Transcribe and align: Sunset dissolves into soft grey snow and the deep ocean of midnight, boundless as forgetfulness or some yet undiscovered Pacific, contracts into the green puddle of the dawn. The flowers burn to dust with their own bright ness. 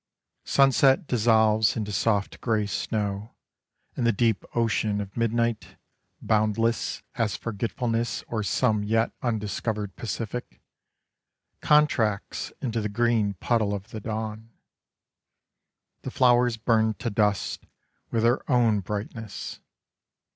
Sunset 0.45 1.05
dissolves 1.05 1.77
into 1.77 1.91
soft 1.91 2.41
grey 2.41 2.65
snow 2.65 3.35
and 3.95 4.03
the 4.03 4.11
deep 4.11 4.43
ocean 4.55 4.99
of 4.99 5.15
midnight, 5.15 5.75
boundless 6.23 7.03
as 7.17 7.37
forgetfulness 7.37 8.23
or 8.27 8.41
some 8.41 8.81
yet 8.83 9.11
undiscovered 9.21 9.95
Pacific, 9.95 10.59
contracts 11.61 12.51
into 12.63 12.81
the 12.81 12.89
green 12.89 13.35
puddle 13.35 13.75
of 13.75 13.89
the 13.91 13.99
dawn. 13.99 14.49
The 16.01 16.09
flowers 16.09 16.57
burn 16.57 16.95
to 16.95 17.11
dust 17.11 17.67
with 18.09 18.23
their 18.23 18.41
own 18.51 18.79
bright 18.79 19.13
ness. 19.13 19.59